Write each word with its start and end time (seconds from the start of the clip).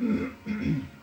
嗯 0.00 0.30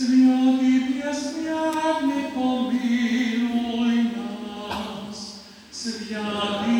Святий 0.00 0.80
пресвятник, 0.80 2.32
помилуй 2.32 3.98
нас, 4.16 5.42
святий 5.70 6.79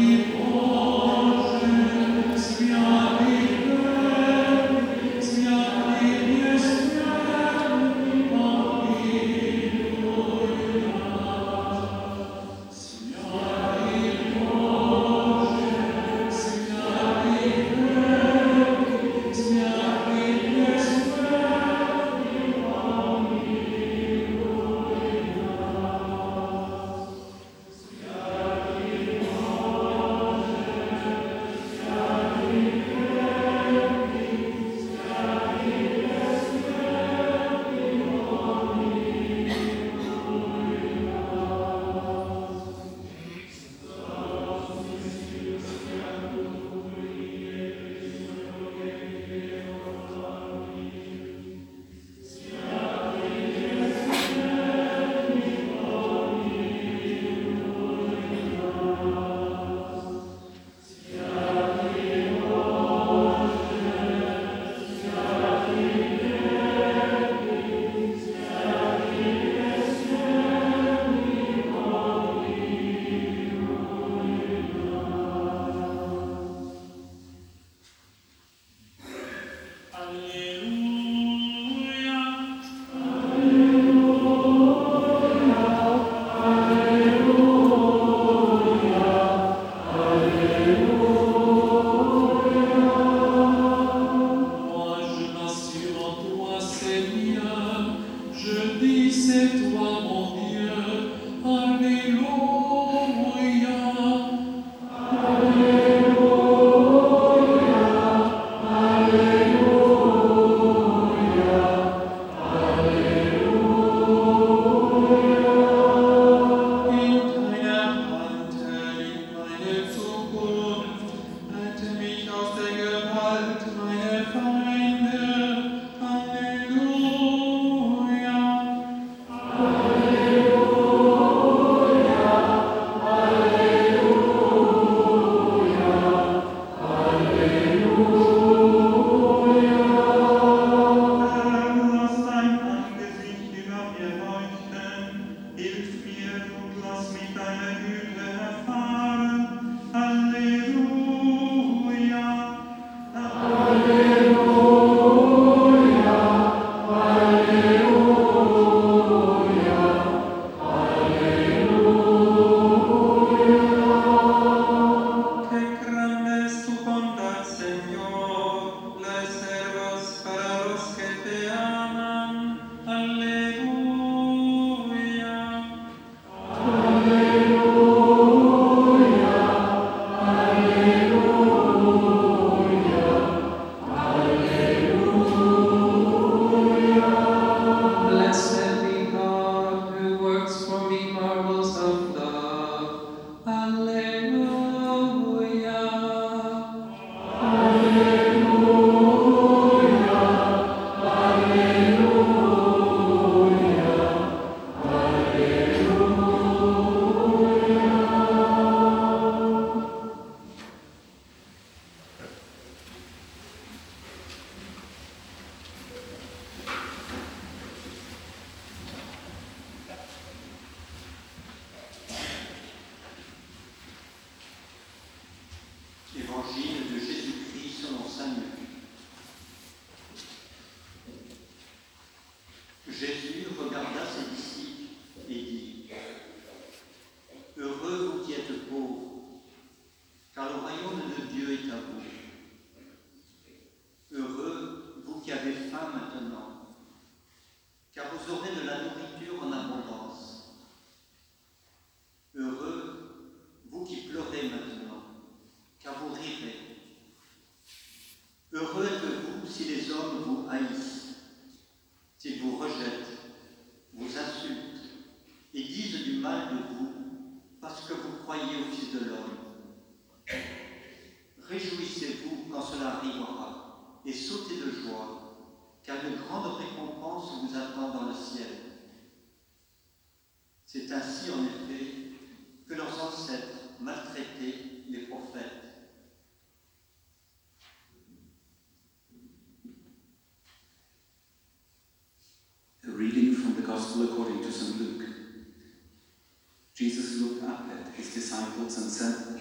his 298.11 298.25
disciples 298.25 298.79
and 298.79 298.91
said, 298.91 299.41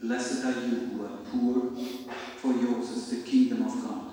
Blessed 0.00 0.44
are 0.44 0.60
you 0.66 0.76
who 0.76 1.04
are 1.04 1.18
poor, 1.30 1.72
for 2.36 2.52
yours 2.52 2.90
is 2.90 3.10
the 3.10 3.30
kingdom 3.30 3.66
of 3.66 3.82
God. 3.82 4.10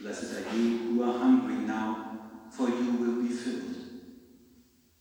Blessed 0.00 0.34
are 0.34 0.56
you 0.56 0.78
who 0.78 1.02
are 1.02 1.18
hungry 1.18 1.56
now, 1.56 2.20
for 2.50 2.68
you 2.68 2.92
will 2.92 3.22
be 3.22 3.28
filled. 3.28 3.76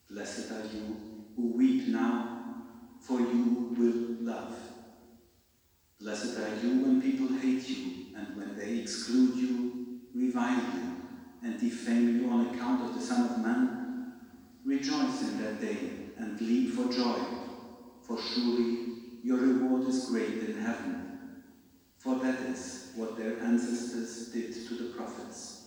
Blessed 0.10 0.52
are 0.52 0.66
you 0.74 1.26
who 1.36 1.58
weep 1.58 1.88
now, 1.88 2.64
for 3.02 3.20
you 3.20 3.76
will 3.78 4.26
love. 4.26 4.56
Blessed 6.00 6.38
are 6.40 6.56
you 6.64 6.82
when 6.82 7.02
people 7.02 7.36
hate 7.38 7.68
you, 7.68 8.16
and 8.16 8.36
when 8.38 8.56
they 8.56 8.80
exclude 8.80 9.36
you, 9.36 10.00
revile 10.14 10.64
you 10.76 10.96
and 11.44 11.60
defame 11.60 12.20
you 12.20 12.30
on 12.30 12.56
account 12.56 12.82
of 12.84 12.96
the 12.96 13.02
Son 13.02 13.30
of 13.30 13.38
Man, 13.40 14.14
rejoice 14.64 15.22
in 15.22 15.44
that 15.44 15.60
day 15.60 15.78
and 16.18 16.40
leap 16.40 16.74
for 16.74 16.92
joy, 16.92 17.35
for 18.06 18.18
surely 18.18 19.20
your 19.24 19.38
reward 19.38 19.88
is 19.88 20.06
great 20.06 20.44
in 20.50 20.58
heaven. 20.58 21.42
For 21.98 22.16
that 22.16 22.40
is 22.42 22.92
what 22.96 23.18
their 23.18 23.40
ancestors 23.40 24.28
did 24.28 24.54
to 24.68 24.76
the 24.76 24.94
prophets. 24.96 25.65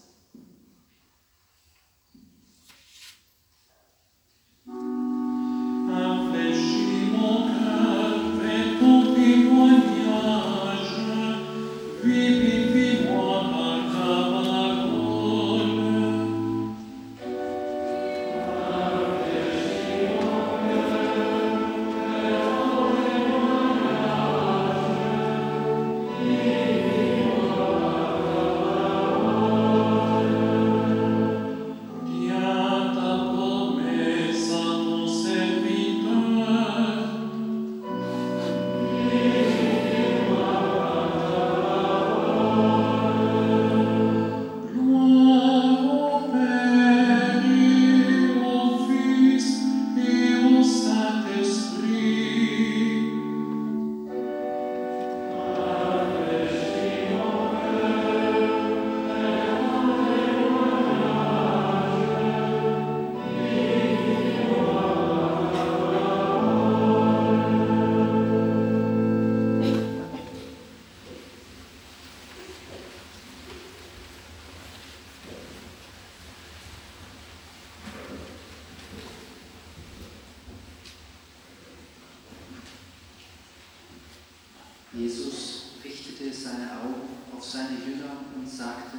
Seine 86.58 86.80
Augen 86.80 87.08
auf 87.36 87.44
seine 87.44 87.78
Jünger 87.78 88.10
und 88.34 88.48
sagte, 88.48 88.98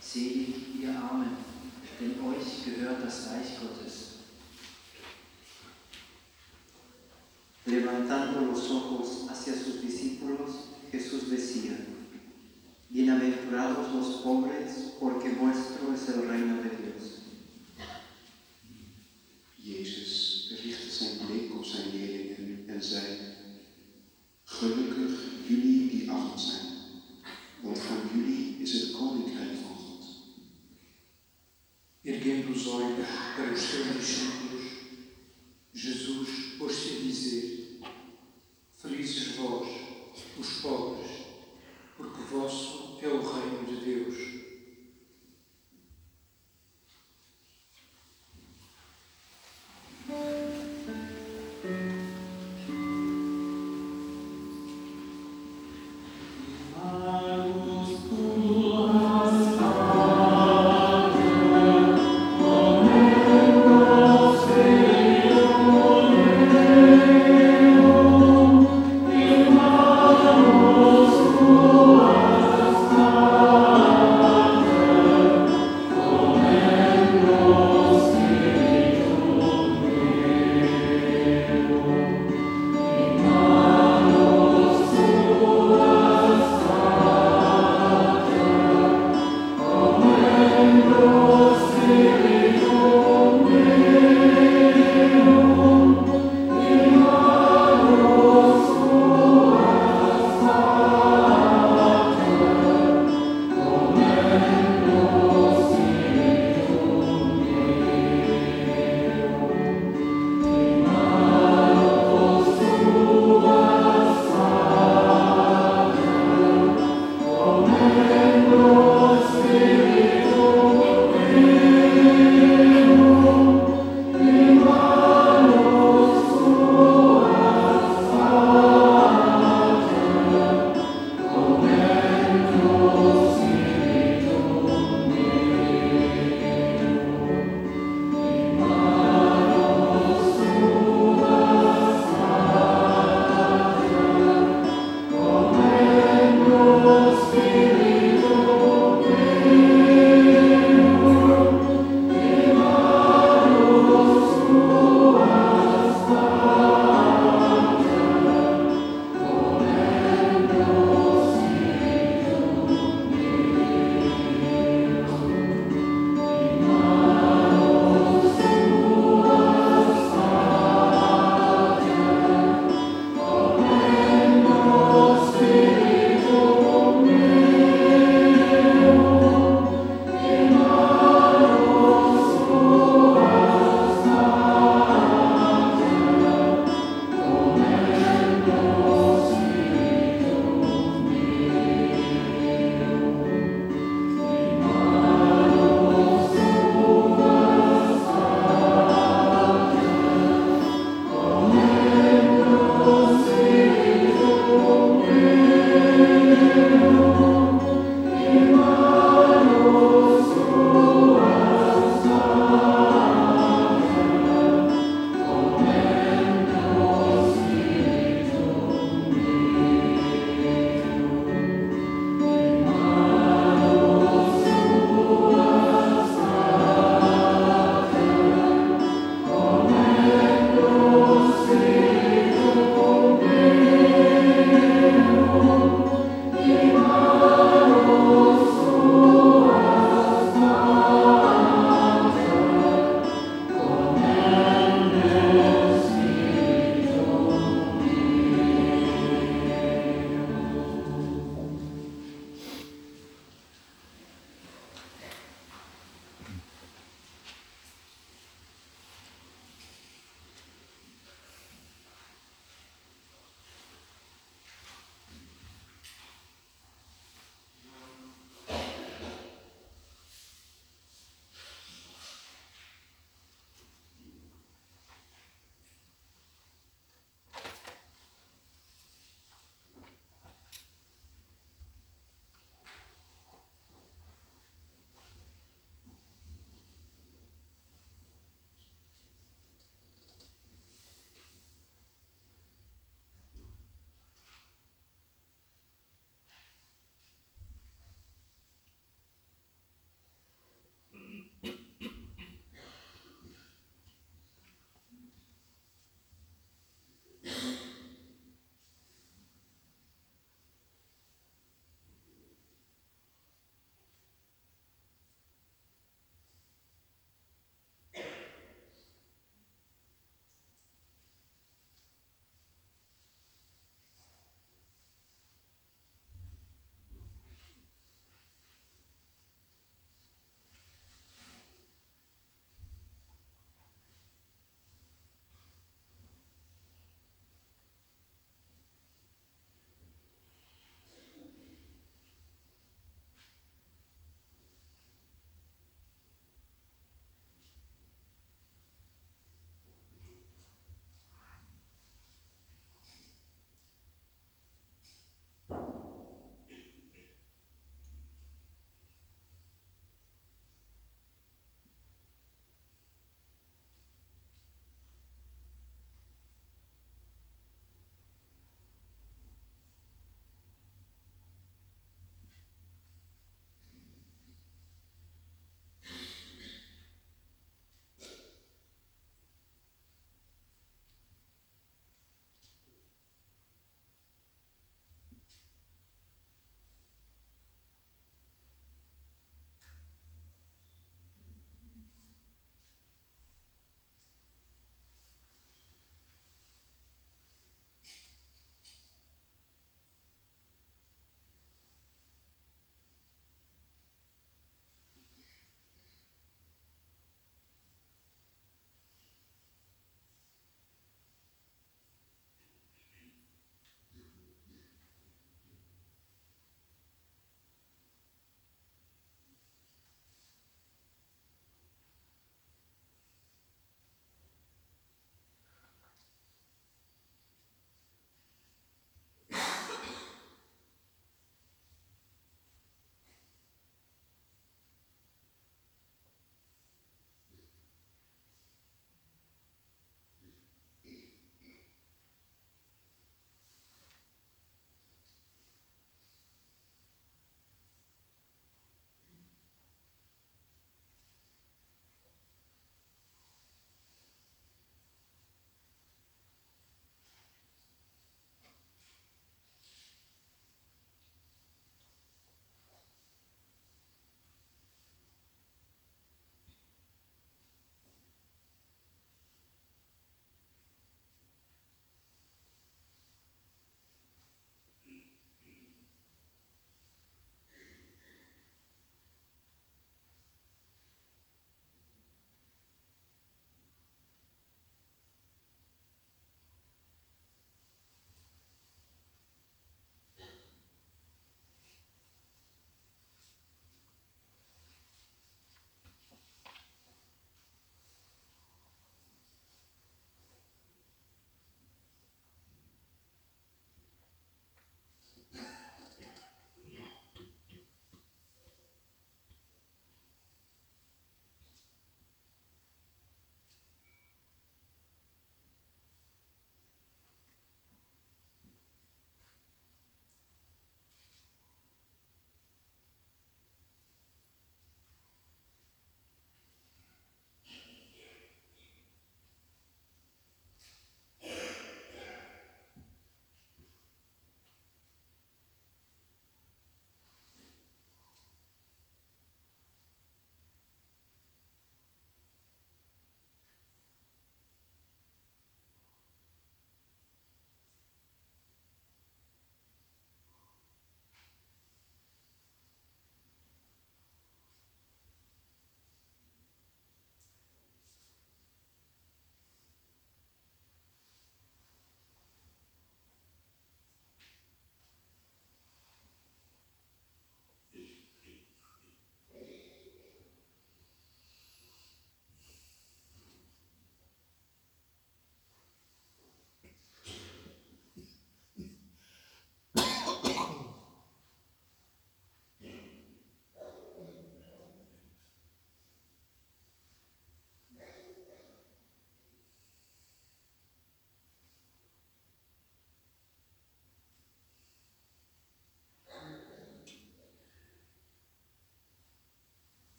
Selig 0.00 0.80
ihr 0.80 0.90
Armen, 0.90 1.38
denn 1.98 2.20
euch 2.20 2.64
gehört 2.64 3.02
das 3.04 3.30
Reich 3.30 3.58
Gottes. 3.58 4.10
Levantando 7.66 8.40
los 8.44 8.70
ojos 8.70 9.03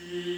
Yeah. 0.00 0.31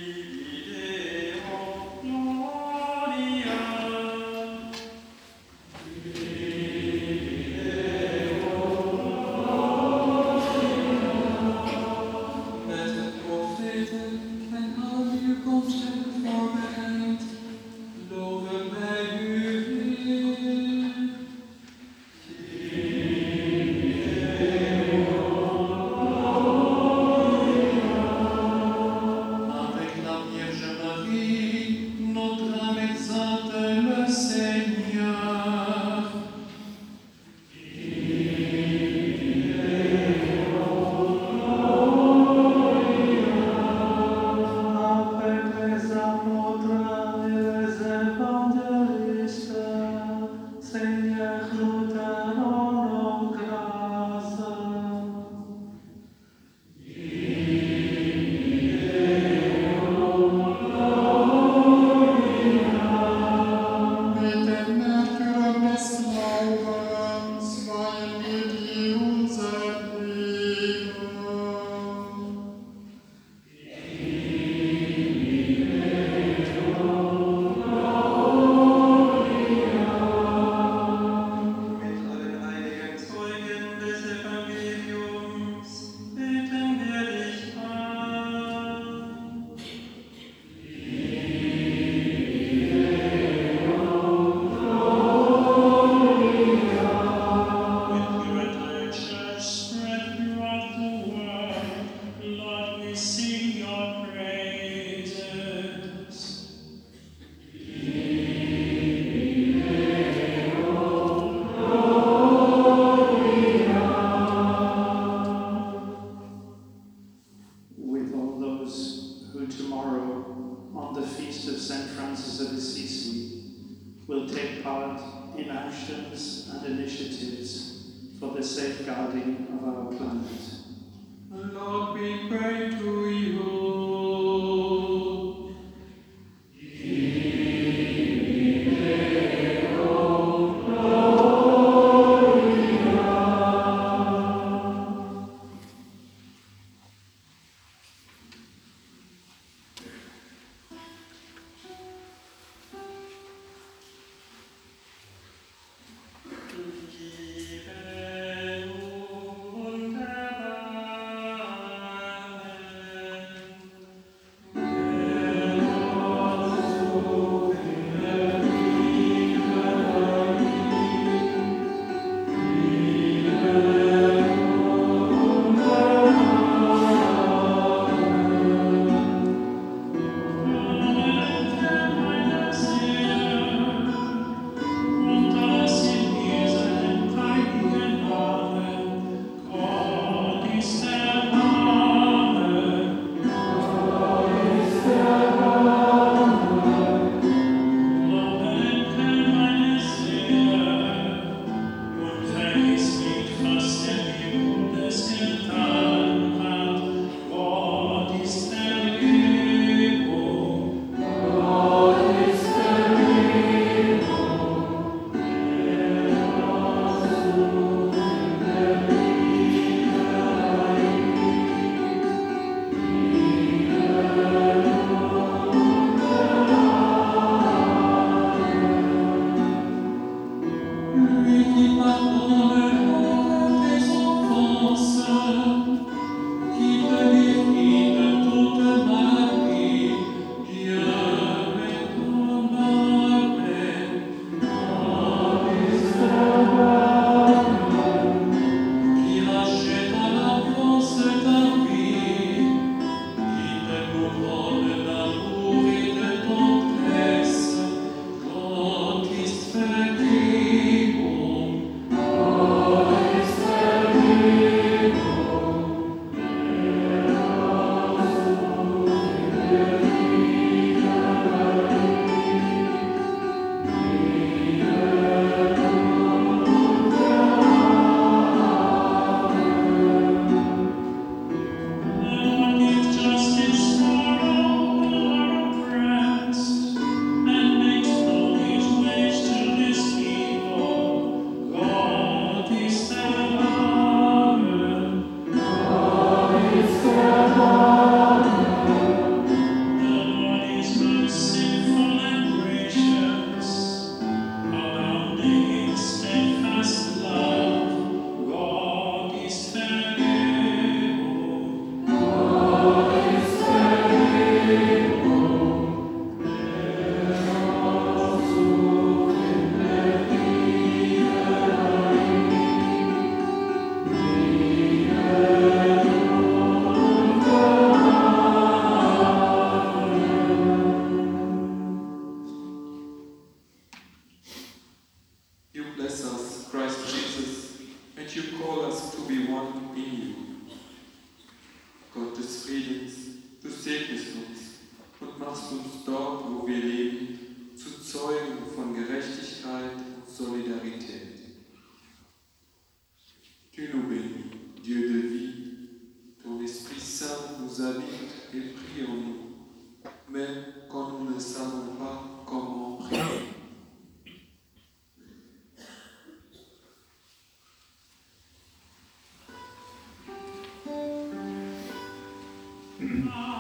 Oh. 372.86 373.33